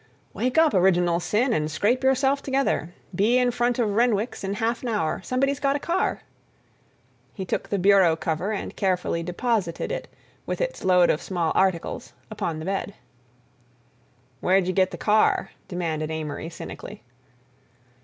[0.33, 2.91] "Wake up, Original Sin, and scrape yourself together.
[3.13, 5.21] Be in front of Renwick's in half an hour.
[5.23, 6.23] Somebody's got a car."
[7.35, 10.07] He took the bureau cover and carefully deposited it,
[10.47, 12.95] with its load of small articles, upon the bed.
[14.39, 17.03] "Where'd you get the car?" demanded Amory cynically.